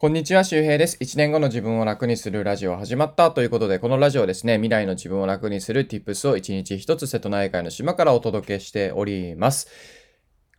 [0.00, 0.96] こんにちは、周平です。
[1.00, 9.66] 1年後の自分を楽にするラジオ始まったということで、このラジオですね、未来の自分を楽にする Tips を1日1つ瀬戸内海の島からお届けしております。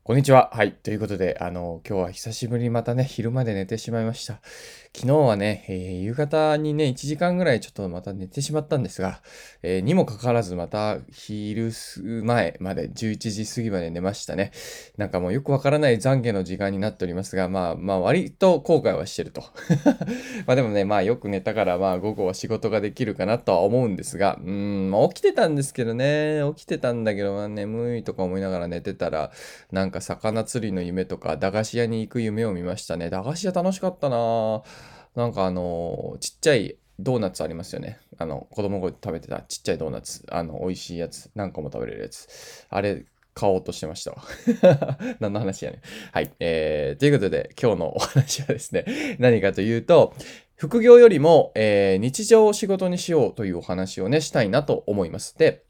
[0.03, 0.49] こんにちは。
[0.51, 0.73] はい。
[0.73, 4.41] ということで、あの、今日は久しぶりにまたね、昼まで寝てしまいました。
[4.91, 9.21] 昨日はね、えー、夕方にね、1時間ぐらいちょっとまた寝てしまったんですが、
[9.61, 11.71] えー、にもかかわらずまた昼
[12.23, 14.51] 前まで11時過ぎまで寝ましたね。
[14.97, 19.43] なんかもうよくわからない懺悔の時間になっておりますが、まあまあ割と後悔はしてると。
[20.45, 29.31] まあでもね、まあよく寝たからまあ午後は仕事ができるかなとは思うんですが、うん、まあ起きてたんですけどね、起きてたんだけど、まあ眠いとか思いながら寝てたら、
[29.71, 33.09] なんか魚釣りの夢とか駄菓子屋に行く夢を見ましたね。
[33.09, 34.88] 駄菓子屋楽しかったなぁ。
[35.15, 37.99] なんかあのちっちゃいドーナツありますよね。
[38.17, 40.25] あの、子供が食べてたちっちゃいドーナツ。
[40.29, 41.31] あの、美味しいやつ。
[41.33, 42.27] 何個も食べれるやつ。
[42.69, 44.15] あれ、買おうとしてました。
[45.21, 46.31] 何の話やねんはい。
[46.41, 50.13] えー、ということで、今日のお話はですね、何かというと、
[50.55, 55.37] 副業よりも、えー、日常を仕事にしようというお話をね、したいなと思います。
[55.37, 55.63] で、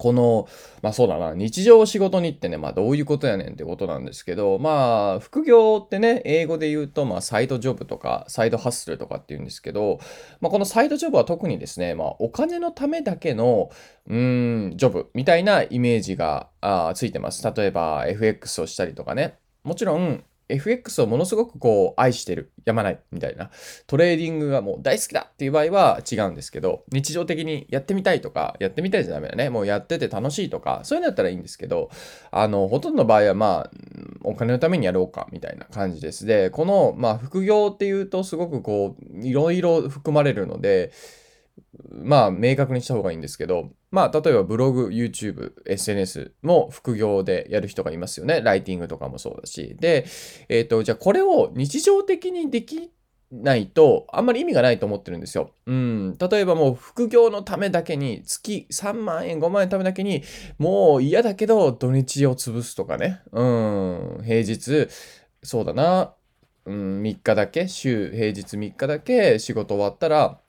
[0.00, 0.48] この、
[0.80, 10.00] まあそうだな、日常仕事にってね、まあどういうことやねんってことなんですけど、まあ副業ってね、英語で言うと、まあサイドジョブとか、サイドハッスルとかって言うんですけど、
[10.40, 13.68] まあこのサイドジョブは特にですね、まあお金のためだけの、
[14.08, 17.44] うん、ジョブみたいなイメージがあついてます。
[17.54, 19.34] 例えば FX をしたりとかね。
[19.64, 23.50] もちろん、FX をものすごくこう愛してる、やまないみたいな、
[23.86, 29.50] トレーディングがもう大好きだっていう場合は違うんですけど、日常的にやってみたいとか、やってみたいじゃダメだね。
[29.50, 31.90] もうやってて楽しいとか、そういうのだったらいいんですけど、
[32.30, 33.70] あの、ほとんどの場合はまあ、
[34.22, 36.26] お金のためにやろうかみたいな感じです。
[36.26, 40.92] で、この、まあ、副業っていうとすごくこう、いろいろ含まれるので、
[41.90, 48.40] まあ、明確にした方がいいんですけど、まあ、例えばブログ、YouTube、SNS も副業でやる人がいますよね。
[48.40, 49.76] ライティングとかもそうだし。
[49.80, 50.06] で、
[50.48, 52.90] えっ、ー、と、じゃあこれを日常的にでき
[53.32, 55.52] ないと、あんまり意味がないと思ってるんですよ。
[55.66, 56.18] うん。
[56.18, 60.22] 例えばもう副業のためだけに、月3万円、5万円のためだけに、
[60.58, 63.20] もう嫌だけど土日を潰すとかね。
[63.32, 64.22] うん。
[64.24, 64.88] 平日、
[65.42, 66.14] そうだな。
[66.66, 70.39] うん、3日だけ、週、平日3日だけ仕事終わったら、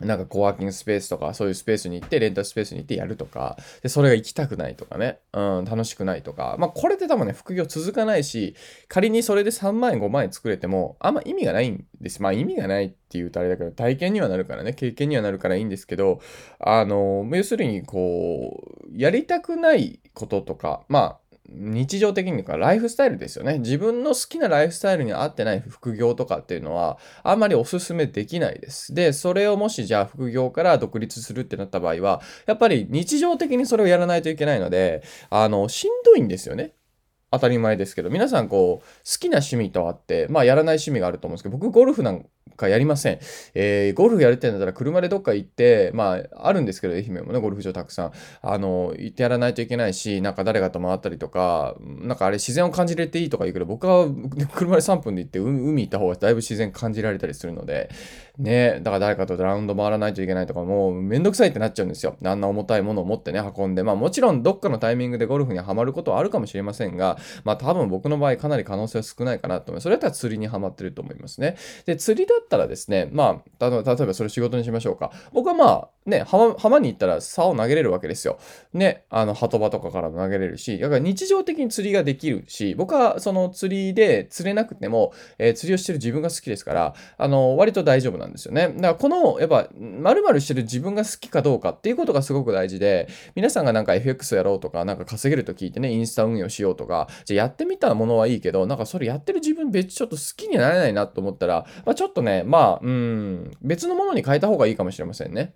[0.00, 8.54] なんかコワーキングスペースとか、そういうスペースに行って、レンタルスペースに行ってやるとか、で、それが行きたくないとかね、うん、楽しくないとか、まあ、これって多分ね、副業続かないし、
[8.88, 12.22] 仮にそれで3万円、5万円作れても、あんま意味がないんです。
[12.22, 16.20] まあ、意味がないって言うとあれだけど、体験にはなるからね、経験にはなるからいいんですけど、
[16.58, 23.58] あの、要するに、こう、やりたくないこととか、まあ、日常的にかライフスタイルですよね。
[23.60, 28.94] 自分の好きなライフスタイルに合ってない副業とかっていうのはあんまりおすすめできないです。
[28.94, 36.74] で、それをもしじゃあ副業から独立するってなった場合は、やっぱり日常的にそれをやらないといけないので、あの、しんどいんですよね。
[37.30, 42.26] 当たり前ですけど、皆さんこう、好きな趣味とあって、まあやらない趣味があると思うんですけど、僕ゴルフなん
[42.58, 43.18] かやりません。
[43.54, 54.06] えー、ゴルフやるってんだったら車でどっか行って、まあ、あるんですけど、愛媛もね、ゴルフ場たくさん、あの、行ってやらないといけないし、なんか誰かと回ったりとか、なんかあれ自然を感じれていいとか言うけど、僕は
[54.54, 57.88] 車で3分で行って海行った方がだいぶ自然感じられたりするので、
[58.38, 62.16] ね、だから誰かとラウンド回らないといけないとか、もうめんどくさいってなっちゃうんですよ。
[62.24, 63.82] あんな重たいものを持ってね、運んで。
[63.82, 69.82] まあもちろんどっかのタイミングでゴルフにはまることはあるかもしれませんが、まあ多分僕の場合かなり可能性は少ないかなと思います。
[69.84, 71.56] それだったら釣りにはまってると思いますね。
[71.84, 75.12] で、釣りだったらですね、まあ、例えばそれ仕事にしましょうか。
[75.32, 78.38] 僕はまあ、ね、浜浜に行ったら竿を投げれるわけですよ。
[78.72, 88.68] ね、あの、鳩場とかからも投げれるし、だから日常的に釣りができるし、僕はその釣りで釣れなくても、えー、釣りをしてる自分が好きですから、あの、割と大丈夫なんですよね。
[88.68, 105.54] だからこの、やっぱ、〇〇してる自分が好きかどうかっていうことがすごく大事で、皆さんがなんか FX やろうとか、なんか稼げると聞いてね、インスタ運用しようとか、じゃやってみたものはいいけど、なんかそれやってる自分別ちょっと好きになれないなと思ったら、まあ、ちょっとね、まあ、うん、別のものに変えた方がいいかもしれませんね。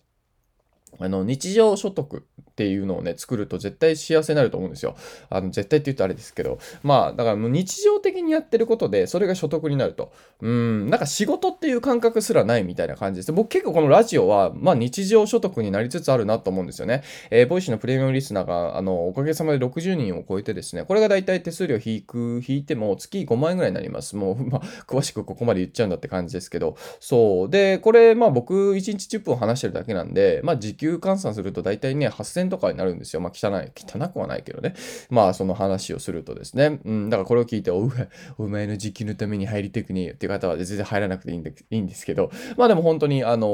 [0.98, 4.94] あの、日常所得っていうのをね、作ると絶対幸せになると思うんですよ。
[5.30, 6.58] あの、絶対って言うとあれですけど。
[6.82, 10.12] まあ、だからもう日常的にやってることで、それが所得になると。
[10.40, 13.32] うん、なんか仕事っていう感覚すらないみたいな感じです。
[13.32, 17.02] 僕結構このラジオは、まあ日常所得になりつつあるなと思うんですよね。
[17.30, 24.16] えー、 Voicy のプレミアムリスナーが、あの、おかげさまで60人を超えてですね、これが大体手数料引く、引いても月5万円ぐらいになります。
[24.16, 26.76] もう、まあ、詳しくここまで言っちゃうんだって感じですけど。
[27.00, 27.50] そう。
[27.50, 33.20] で、これ、まあ僕1日10分話してるだけなんで、まあ時給換算すると大体ね、8000とかになるんですよ。
[33.20, 34.74] まあ汚い、汚くはないけどね。
[35.10, 36.80] まあその話をするとですね。
[36.84, 37.90] うん、だからこれを聞いて、お
[38.38, 43.48] お前の時給のために入りたくねえよっていう方は全然入らなくていいんでいいんですけど、まあでも本当に、あの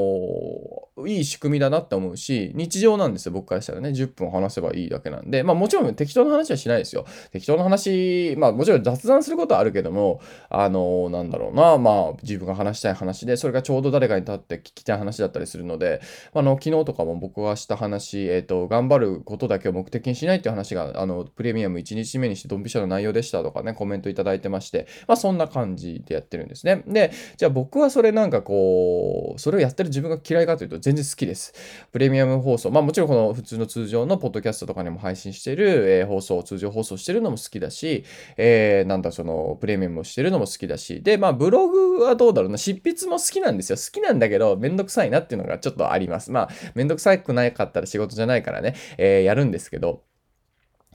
[1.07, 3.89] いい仕組みだなって思うし、日常なんですよ、僕からしたらね。
[3.89, 5.43] 10分話せばいいだけなんで。
[5.43, 7.05] まあもちろん適当な話はしないですよ。
[7.31, 16.01] 適当な話、まあもちろん雑談することはあるけども、あの、なんだろうな、まあ自分が話したい話で、それがちょうど誰かに立って聞きたい話だったりするので、
[16.33, 26.83] あの、昨日とかも僕がした話、えっ、ー、と、頑張ることだけを目的にしないっていう話が、あの、プレミアム1日目にしてドンピシャの内容でしたとかね、コメントいただいてまして、まあそんな感じでやってるんですね。
[26.87, 31.53] で、じゃあ僕はそれなんかこう、それをやってる自分が嫌いかというと全然好きです。
[31.91, 38.05] プレミアム放送、まあもちろんこの普通の通常のポッドキャストとかにも配信してる、えー、放送、通常放送してるのも好きだし、
[38.37, 43.77] えー、なんだそのプレミアムをしてるのも好きだし、で、まあブログはどうだろうな、執筆も好きなんですよ。
[43.77, 46.31] 好きなんだけど、めんどくさいなっていうのがちょっとあります。
[46.31, 50.01] まあ、めんどくさくないかったら仕事じゃないからね、えー、やるんですけど、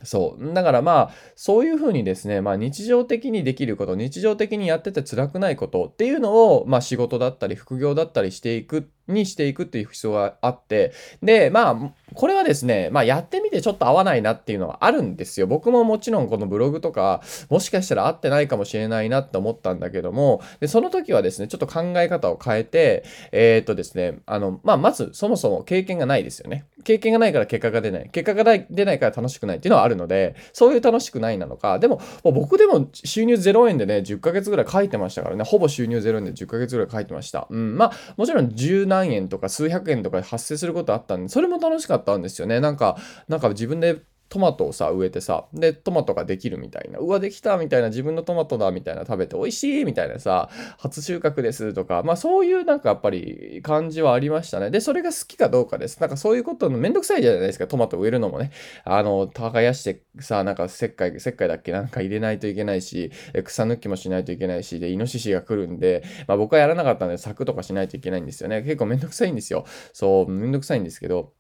[0.04, 0.54] そう。
[0.54, 10.92] だからまあ、そういうふうにですね、まあ日常的にできること、日常的にやってて辛くないことっていうのを、まあ仕事だったり副業だったりしていくにしていくっていう必要があって、
[11.22, 15.46] で、まあ、これはですね、まあやってみてちょっと合わないなっていうのはあるんですよ。
[15.46, 26.64] 僕ももちろんこのブログとか、もしかしたら合ってないかもしれないなって思ったんだけども、で、その時はですね、ちょっと考え方を変えて、えー、っとですね、あの、まあまずそもそも経験がないですよね。
[26.84, 28.08] 経験がないから結果が出ない。
[28.10, 37.46] 結果が出ないから楽しくないっていうのはあるので、そういう楽しくないなのか、でも、も僕でも収入0円でね、10ヶ月ぐらい書いてましたからね、ほぼ収入0円で10ヶ月ぐらい書いてました。
[37.50, 42.60] うん、まあ、もちろん十何円とか数百円とか発生することあったんで、それも楽しかったんですよね。
[42.60, 42.96] なんか、
[43.28, 54.71] なんか自分でトマトをさ、植えてさ、で、トマトができるみたいな、うわ、できたみたいな、自分のトマトだみたいな、食べて美味しいみたいなさ、初収穫ですとか、まあそういうなんかやっぱり感じはありましたね。
[54.71, 56.00] で、それが好きかどうかです。
[56.00, 58.50] なんかそういうことのめんどくさいじゃないですか、トマト植えるのもね。
[58.85, 61.73] あの、耕してさ、なんか石灰、石灰だっけ？
[61.73, 63.12] なんか入れないといけないし、
[63.44, 68.62] 草抜きもしないといけないし、で、イノシシが来るんで、まあ僕はやらなかったんで、柵とかしないといけないんですよね。
[68.62, 69.65] 結構めんどくさいんですよ。
[69.93, 71.32] そう、めんどくさいんですけど、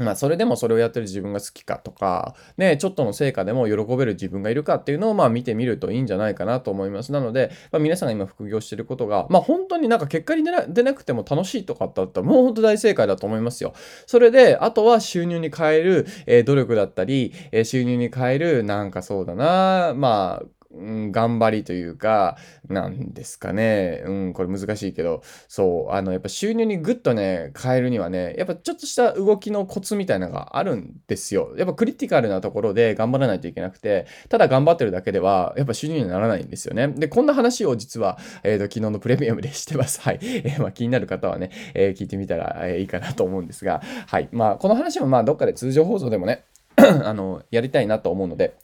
[0.00, 7.12] まあ、それでもそれをやってる自分が好きかとか、ね、ちょっとの成果でも喜べる自分がいるかっていうのを、まあ、見てみるといいんじゃないかなと思います。
[7.12, 13.74] なので、まあ、皆さんが今副業してることが、まあ、本当になんか結果に出なくても楽しいとかだったら、もう本当大正解だと思いますよ。
[14.06, 22.36] それで、あとは収入に変える、えー、努力だったり、えー、収入に変える、なんかそうだな、まあ、うん、頑張りというか、
[22.68, 24.02] なんですかね。
[24.06, 31.54] うん、これ難しいけど、そう、あの、やっぱ収入にグッとね、変えるにはね、やっぱちょっとした動きのコツみたいなのがあるんですよ。
[31.56, 36.86] やっぱクリティカルなところで頑張らないといけなくて、ただ頑張ってるだけでは、やっぱ収入にならないんですよね。
[36.88, 40.00] で、こんな話を実は、えっ、ー、と、昨日のプレミアムでしてます。
[40.02, 40.20] はい。
[40.22, 44.28] えー、まあ、気になる方はね、えー、聞いてみたら、えいいかなと思うんですが、はい。
[44.30, 46.44] まあ、この話もまあ、どっかで通常放送でもね、
[47.04, 48.54] あの、やりたいなと思うので、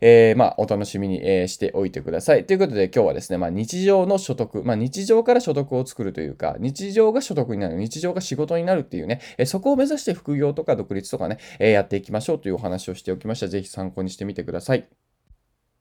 [0.00, 2.46] えー、まあ、お楽しみに、えー、しておいてください。
[2.46, 13.48] ということで、今日はですね、まあ、日常の所得、まあ、日常から所得を作るというか、日常が所得になる、日常が仕事になるっていうね、えー、そこを目指して副業とか独立とかね、えやっていきましょうというお話をしておきました。
[13.48, 14.86] ぜひ参考にしてみてください。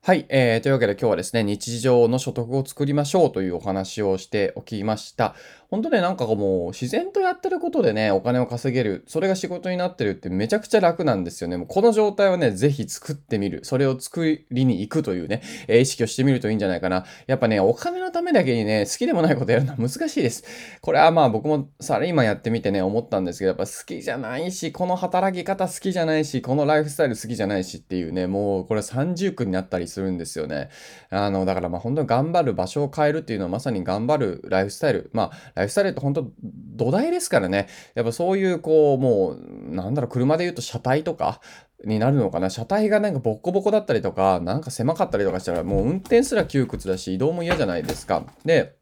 [0.06, 0.62] はい、えー。
[0.62, 5.34] というわけで今日はですね、日常の所得を作りましょうというお話をしておきました。
[5.70, 11.58] 本当ね、なんかもう自然とやってることでね、お金を稼げる、それが仕事になってるってめちゃくちゃ楽なんですよね。
[11.58, 13.62] もうこの状態はね、ぜひ作ってみる。
[13.64, 17.06] それを作りに行くというね、えー、意識をしてみるといいんじゃないかな。
[17.28, 20.44] やっぱね、お金のためだけにね、好きでもないことやるのは難しいです。
[20.82, 30.70] これはまあ僕もサラリーマンやってみてね、思ったんですけど、やっぱ好きじゃないし、この働き方好きじゃないし、このライフスタイル好きじゃないしっていうね、もうこれ三重苦になったりするんですよね。
[31.10, 35.10] あの、だからまあ本当に頑張る場所を変えるっていうのはまさに頑張るライフスタイル。
[35.14, 36.32] まあ、ライフスタイルって本当
[36.76, 37.68] 土台ですからね。
[37.96, 41.42] やっぱそういうこう、もう、なんだろう、車で言うと車体とか、
[41.84, 48.24] になるのかな車体がなんかボッコボコだったりとか、なんか狭かったりとかしたら、もう運転すら窮屈だし、移動も嫌じゃないですか。
[48.44, 48.76] で、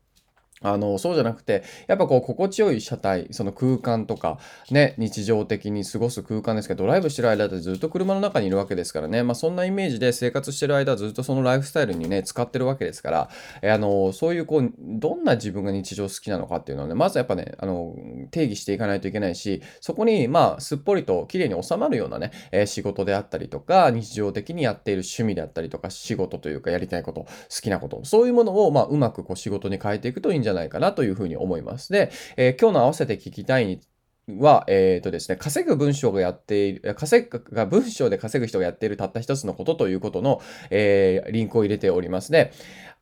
[0.61, 4.39] あの、そうじゃなくて、やっぱこう、心地よい車体、その空間とか、
[4.71, 13.29] ね、日常的に過ごす空間ですけど、ドライブしてる間ってずっと車の中にいるわけですからね、まあそんなイメージで生活してる間ずっとそのライフスタイルにね、使ってるわけですから、
[13.61, 17.95] えあの、そういうこう、どんな自分が日常好きなのかっていうのはね、まずやっぱね、あの、
[18.31, 27.27] 定義していかないといけないし、そこに、まあ、すっぽりと綺麗に収まるようなね、え、仕事であったりとか、日常的にやっている趣味であったりとか、仕事というかやりたいこと、好
[27.61, 31.91] きなこと、そういうものを、まあ、うまくこう仕事に変えていくといいんじゃないないかなというふうに思います。
[31.91, 33.81] で、えー、今日の合わせて聞きたいに
[34.27, 42.51] は、えっ、ー、とですね、稼ぐ文章がやっている、稼ぐが文章で稼ぐ人がやっているたった一つのことということの、えー、リンクを入れておりますね。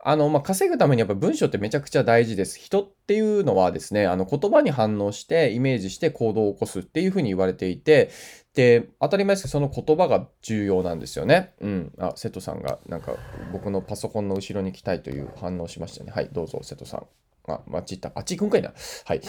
[0.03, 2.57] あの、まあ、稼ぐためにやっぱ文章ってめちゃくちゃ大事です。
[2.57, 8.09] 人っていうのはですね、あの、言葉に反応して、イメージして行動を起こすっていうふうに言われていて、
[8.55, 11.53] で、当たり前ですけど、その言葉が重要なんですよね。
[11.61, 11.93] うん。
[11.99, 13.15] あ、瀬戸さんが、なんか、
[13.53, 16.11] 僕のパソコンの後ろに来たいという反応しましたね。
[16.11, 17.05] はい、どうぞ、瀬戸さん。
[17.47, 18.11] あ、あっち行った。
[18.13, 18.71] あっち行くんかいな。
[19.05, 19.21] はい。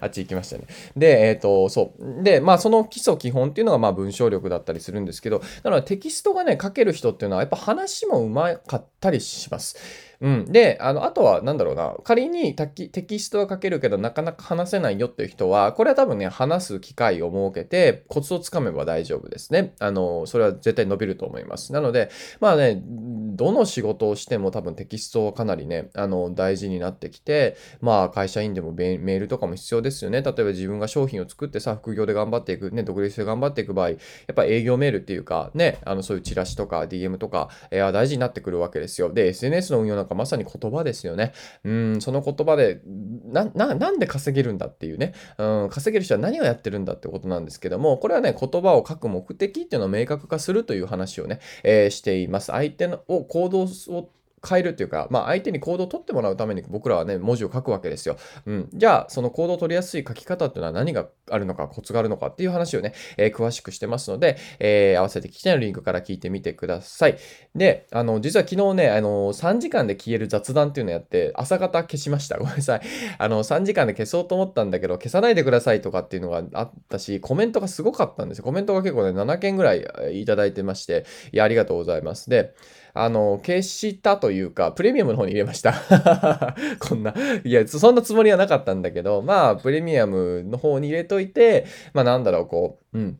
[0.00, 0.64] あっち行きましたね。
[0.96, 2.22] で、えっ、ー、と、そう。
[2.22, 9.76] で、まあ、その基礎基本っていうのが、まあ、文章力だったりするんですけど、なのでテキストがね、書ける人っていうのは、やっぱ話もうまかったりします。
[10.22, 10.44] うん。
[10.52, 12.68] で、あの、あとは、なんだろうな、仮にテ
[13.04, 19.74] キストは書けるけど、なかなか話せないよっていう人は、これは多分ね、話す機会を設けて、コツをつかめば大丈夫ですね。
[19.80, 21.72] あの、それは絶対伸びると思います。
[21.72, 30.22] なので、まあね、どの仕事をしても多分テキストはかなりね、あの、大事になってきて、まあ、会社員でもメールとかも必要ですよね。
[30.22, 39.12] 例えば自分が商品を作ってさ、副業で頑張っていく、ね、独立で頑張っていく場合、やっぱ営業メールっていうか、ね、あの、そういうチラシとか DM とか、えー、大事になってくるわけですよ。
[39.12, 41.32] で、SNS の運用なんかまさに言葉ですよね。
[41.64, 42.80] うん、その言葉で、
[43.26, 52.46] な、な、なんで稼げるんだっていうね、うん、稼げる人は何をやってるんだってことなんですけども、これはね、言葉を書く目的っていうのを明確化するという話をね、えー、しています。
[52.46, 54.10] 相手のを行動を
[54.46, 58.16] 変えるっていうか、まあ、相手に行動を取ってもらうために僕らはね、文字を書くわけですよ。
[58.46, 58.68] うん。
[58.72, 67.18] じゃあ、その行動を取りやすい書き方っていうのは何があるのか、コツがあるのかっていう話をね、えー、詳しくしてますので、えー、合わせて聞きたいのリンクから聞いてみてください。
[67.54, 72.38] で、あの、実は昨日ね、あの、3時間で消える雑談っていうのをやって、朝方消しました。
[72.42, 72.80] ごめんなさい。
[73.18, 78.44] あの、3時間で消そうと思ったんだけど、消さないでくださいとかっていうのがあったし、コメントがすごかったんですよ。
[78.44, 82.28] コメントが結構ね、7件ぐらいいただいてまして、いや、ありがとうございます。
[82.28, 82.54] で、
[82.94, 85.74] あの、消したというか、プレミアムの方に入れました
[86.80, 93.18] こんな、いや、そんなつもりはなかったんだけど、まあ、プレミアムの方に入れといて、まあ、なんだろう、こう、うん。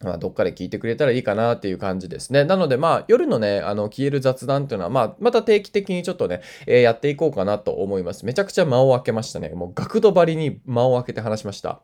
[0.00, 2.44] まあ、どっかで聞いてくれたらいいかなっていう感じですね。
[2.44, 8.24] なので、まあ、夜のね、あの、消える雑談っていうのは、まあ、また定期的にちょっとね、えー、やっていこうかなと思います。
[8.24, 9.48] めちゃくちゃ間を空けましたね。
[9.50, 11.82] もう、学徒張りに間を空けて話しました。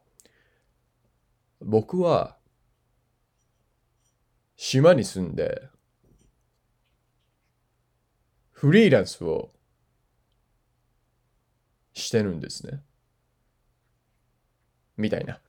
[1.60, 2.36] 僕は、
[4.56, 5.62] 島に住んで、
[8.54, 9.50] フリーランスを
[11.92, 12.80] してるんですね。
[14.96, 15.40] みたいな。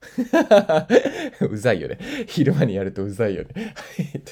[1.41, 1.99] うざいよね。
[2.27, 3.73] 昼間にやるとうざいよね。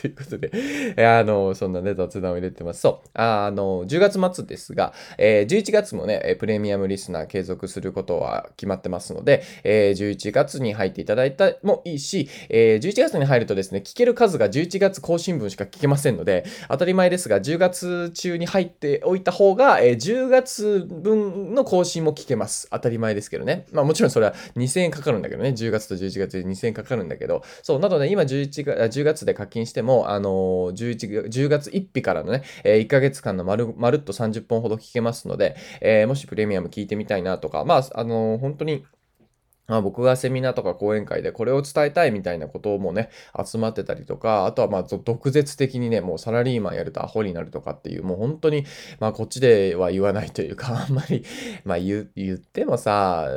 [0.01, 2.81] ということで、あの、そんなね、雑談を入れてます。
[2.81, 3.09] そう。
[3.13, 22.67] あの、10月末ですが、えー、11月もね、プレミアムリスナー継続することは決まってますので、えー、11月に入っていただいたもいいし、えー、11月に入るとですね、聞ける数が11月更新分しか聞けませんので、当たり前ですが、10月中に入っておいた方が、えー、10月分の更新も聞けます。
[22.71, 23.67] 当たり前ですけどね。
[23.71, 38.85] まあもちろんそれは2000円かかるんだけどね、10月と11月で2000円かかるんだけど、そう、なので今11月、10月で課金しても、あのー、11 10月1日からのね、えー、1ヶ月間のまるまるっと30本ほど聞けますので、えー、もしプレミアム聞いてみたいなとか、まあ、あのー、本当に、
[39.67, 43.09] まあ、僕がセミナーとか講演会でこれを伝えたいみたいなことをもうね、
[43.43, 48.65] 集まってたりとか、あとはまあ、毒舌的にね、もうサラリーマンやるとアホになるとかっていう、もう本当に、
[48.99, 51.23] まあ、こっちでは言わないというか、 あんまり、
[51.63, 53.29] まあ言、言ってもさ、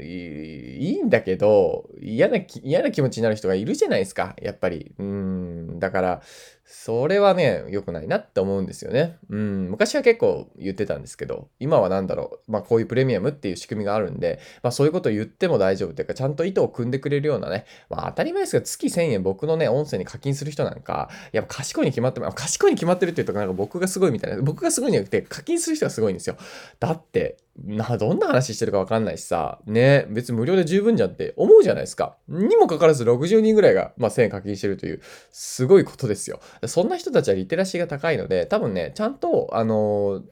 [0.00, 4.94] いいんだけど、嫌な、嫌な気持ちになる人がいるじゃないですか、やっぱり。
[4.98, 6.22] うん、だから、
[6.70, 9.16] それはね、良くないなって思うんですよね。
[9.30, 22.36] うん、昔は結構言ってたんですけど、今は何だろう、まあこういうプレミアムっていう仕組みがあるんで、まあそういうことを言っても大丈夫というか、ちゃんと意図を組んでくれるようなね、まあ当たり前ですけど、月1000円僕のね、音声に課金する人なんか、やっぱ賢いに決まってます。
[22.36, 26.36] 賢いに決まってるっていうとなんか僕がすごいみたいな、僕がすごいんじゃなくて、課金する人がすごいんですよ。
[26.80, 32.16] だって、な、どんな話してるかわかんないしさ、ね、別に無料で十分じゃんって思うじゃないですか。
[32.28, 35.00] にもかかわらず60人ぐらいが、まあ、1000円課金してるという、
[35.32, 36.40] すごいことですよ。
[36.66, 40.22] そんな人たちはリテラシーが高いので、多分ね、ちゃんと、あのー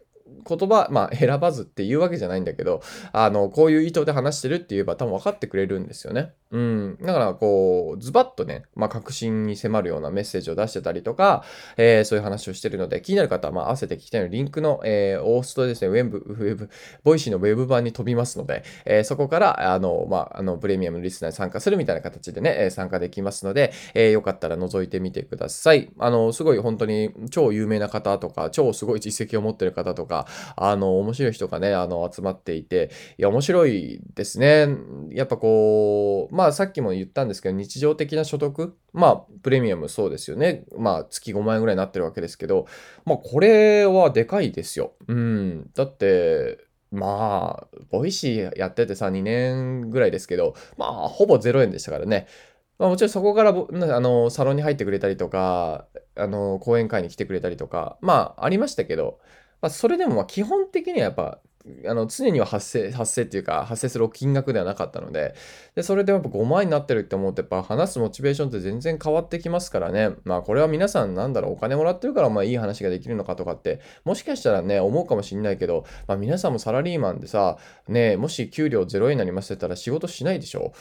[0.46, 6.32] 言葉、まあ、選ばずっていうわけじゃないんだけど、あの、こういう意図で話してるって言えば多分分かってくれるんですよね。
[6.52, 6.98] うん。
[7.02, 11.44] だから、こう、ズバッとね、まあ、核心に迫るようなメッセージを出してたりとか、
[11.76, 16.70] えー、そういう話をしてるので、気になる方は、まあ、合わせて聞きたいのリンクの、えー、押すとですね、ウェブ、ウェブ、
[17.02, 25.90] Voicyのウェブ版に飛びますので、えー、そこから、あの、まあ、あの、プレミアムリスナーに参加するみたいな形でね、参加できますので、えー、よかったら覗いてみてください。
[25.98, 30.26] あの、すごい本当に超有名な方とか、超すごい実績を持ってる方とか、
[30.56, 34.68] あの、面白い人がね、あの、集まっていて、いや、面白いですね。
[35.10, 40.64] やっぱこう、まあ、さっきも言ったんですけど、日常的な所得、まあ、プレミアムそうですよね。
[40.76, 42.66] まあ、月5万円ぐらいになってるわけですけど、
[43.04, 44.92] まあ、これはでかいですよ。
[45.08, 45.70] うん。
[45.74, 46.58] だって、
[46.90, 52.26] まあ、 Voicyやっててさ、2年ぐらいですけど、まあ、ほぼ0円でしたからね。
[52.78, 59.18] まあ、もちろんそこからあのサロンに入ってくれたりとか、あの講演会に来てくれたりとか、まあありましたけど、
[59.60, 61.40] まあ、それでもま基本的にはやっぱ
[61.84, 65.34] あの常には発生、発生っていうか、発生する金額ではなかったので、
[65.74, 70.10] で、それでやっぱ5万円になってるって思うと、やっぱ話すモチベーションって全然変わってきますからね。
[70.22, 77.58] まあこれは皆さんなんだろう、お金もらってるからまあいい話ができるのかとかって、もしかしたらね、思うかもしんないけど、まあ皆さんもサラリーマンでさ、
[77.88, 80.72] ね、もし給料0円になりますって言ったら仕事しないでしょ？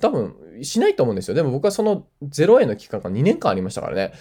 [0.00, 1.34] 多分、しないと思うんですよ。
[1.34, 4.12] でも僕はその0円の期間が2年間ありましたからね。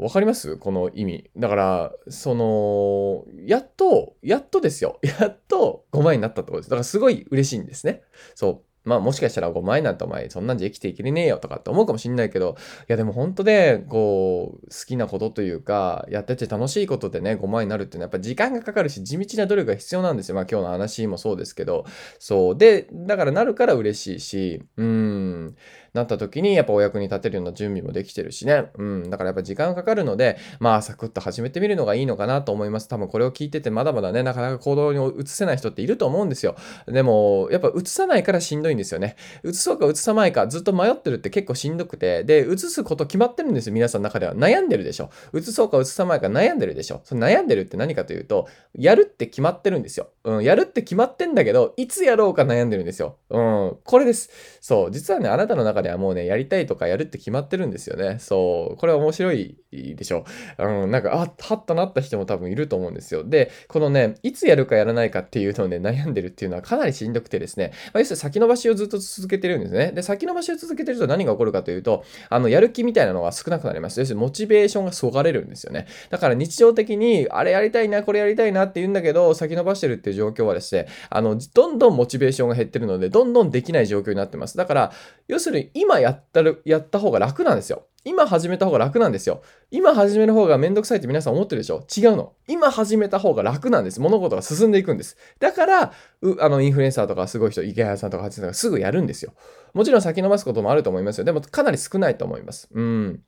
[0.00, 0.56] わかります？
[0.56, 1.30] この意味。
[1.36, 4.98] だから、その、やっと、やっとですよ。
[5.20, 6.70] やっと5万円になったってことです。
[6.70, 8.02] だからすごい嬉しいんですね。
[8.34, 8.60] そう。
[8.82, 20.34] まあもしかしたら5万円なんてお前そんなんじゃ生きていけねえよとかって思うかもしんないけど、いやでも本当で、こう、好きなことというか、やってて楽しいことでね、5万円になるっていうのはやっぱ時間がかかるし、地道な努力が必要なんですよ。
[20.34, 21.84] まあ今日の話もそうですけど、
[22.18, 22.56] そう。
[22.56, 25.54] で、だからなるから嬉しいし、うん。
[25.92, 28.70] なった時にやっぱお役に立てるような準備もできてるしね。
[28.78, 29.10] うん。
[29.10, 32.88] だからやっぱ時間かかるので、まあサクッと始めてみるのがいいのかなと思います。
[32.88, 36.56] 多分これを聞いててまだまだね、なかなか行動に移せない人っていると思うんですよ。
[36.86, 39.16] でも、やっぱ移さないからしんどいんですよね。
[39.44, 43.72] 移そうか移さないかずっと迷ってるって結構しんどくて、で、移すこと決まってるんですよ。
[43.72, 44.34] 皆さんの中では。
[44.34, 45.10] 悩んでるでしょ。
[45.34, 47.00] 移そうか移さないか悩んでるでしょ。
[47.04, 50.08] その悩んでるって何かというと、やるって決まってるんですよ。
[50.24, 53.16] うん、やるって決まってんだけど、いつやろうか悩んでるんですよ。
[53.30, 54.30] うん、これです。
[54.60, 58.18] そう、実はね、あなたの中ではもうね、やりたいとかやるって決まってるんですよね。
[58.18, 60.24] そう、これは面白いでしょ。
[60.58, 63.24] うん、なんか、あ、はっとなった人も多分いると思うんですよ。
[63.24, 69.92] で、このね、いつやるかやらないかっていうのをね、悩んでるっていうのはかなりしんどくてですね、まあ、要するに先延ばしをずっと続けてるんですね。
[69.92, 74.00] で、先延ばしを続けてると何が起こるかというと、あの、やる気みたいなのが少なくなります。
[74.00, 75.86] 要するにモチベーションがそがれるんですよね。
[76.10, 84.56] だから日常的に、あれやりたいな、これやりたいなって言うんだけど、先延ばしてるっていう状況はですね、あの、どんどんモチベーションが減ってるので、どんどんできない状況になってます。
[84.56, 84.92] だから、
[85.28, 87.86] 要するに今やったる、やった方が楽なんですよ。
[88.02, 89.42] 今始めた方が楽なんですよ。
[89.70, 91.84] 今始める方がめんどくさいって皆さん思ってるでしょ？
[91.94, 92.32] 違うの。
[92.48, 94.00] 今始めた方が楽なんです。
[94.00, 95.18] 物事が進んでいくんです。
[95.38, 95.92] だから、
[96.40, 99.34] あの、インフルエンサーとかすごい人、池谷さんとか八さんがすぐやるんですよ。
[99.74, 101.24] もちろん先延ばすこともあると思いますよ。
[101.24, 102.68] でもかなり少ないと思います。
[102.72, 103.22] うん。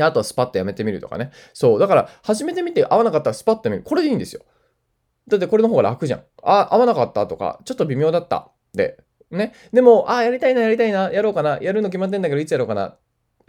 [0.00, 1.32] あとはスパッとやめてみるとかね。
[1.52, 1.78] そう。
[1.80, 3.82] だから、始めてみて合わなかったらスパッとやめる。
[3.82, 4.42] これでいいんですよ。
[5.26, 6.22] だってこれの方が楽じゃん。
[6.44, 8.52] あ、合わなかったとか、ちょっと微妙だった。
[8.74, 8.98] で、
[9.30, 9.52] ね。
[9.72, 12.96] でも、あ、やりたいな、やりたいな、やろうかな、やるの決まってんだけど、いつやろうかな。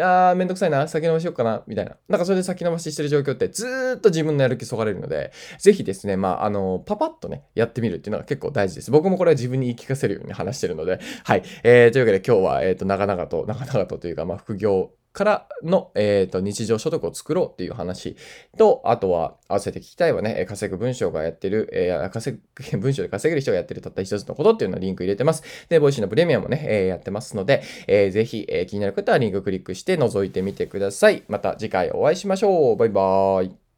[0.01, 1.97] ああ、めんどくさいな、先延ばしようかな、みたいな。
[2.07, 8.91] なんかそれで先延ばししてる状況ってずーっと自分のやる気そがれるので、ぜひですね、まあ、あの、パパッとね、やってみるっていうのが結構大事です。
[8.91, 11.43] 僕もこれは自分に言い聞かせるように話してるので、はい。
[11.63, 18.15] えー、というわけで今日は、えっ、ー、と、長々と、長々とというか、まあ、副業からの、えーと、日常所得を作ろうっていう話
[18.57, 22.39] と、あとは合わせて聞きたいはね、稼ぐ文章がやってる、えー、稼
[22.71, 25.43] ぐ、文章で稼げる人がやってるたった一つのことっていうのをリンク入れてます。
[25.67, 31.23] で、 Voicyのプレミアムもね、えー、やってますので、えー、ぜひ、えー、気になる方はリンククリックして覗いてみてください。
[31.27, 32.77] また次回お会いしましょう。
[32.77, 33.68] バイバーイ。